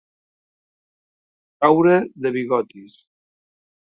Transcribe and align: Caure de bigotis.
Caure 1.65 1.99
de 2.25 2.33
bigotis. 2.39 3.01